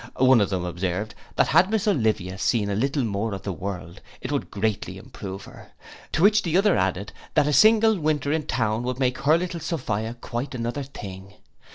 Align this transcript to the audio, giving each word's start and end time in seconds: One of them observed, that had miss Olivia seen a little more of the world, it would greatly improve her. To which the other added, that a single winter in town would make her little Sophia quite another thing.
One 0.15 0.41
of 0.41 0.49
them 0.49 0.65
observed, 0.65 1.13
that 1.35 1.49
had 1.49 1.69
miss 1.69 1.87
Olivia 1.87 2.39
seen 2.39 2.71
a 2.71 2.75
little 2.75 3.03
more 3.03 3.35
of 3.35 3.43
the 3.43 3.53
world, 3.53 4.01
it 4.19 4.31
would 4.31 4.49
greatly 4.49 4.97
improve 4.97 5.43
her. 5.45 5.73
To 6.13 6.23
which 6.23 6.41
the 6.41 6.57
other 6.57 6.75
added, 6.75 7.11
that 7.35 7.45
a 7.45 7.53
single 7.53 7.99
winter 7.99 8.31
in 8.31 8.47
town 8.47 8.81
would 8.81 8.97
make 8.99 9.19
her 9.19 9.37
little 9.37 9.59
Sophia 9.59 10.15
quite 10.19 10.55
another 10.55 10.81
thing. 10.81 11.35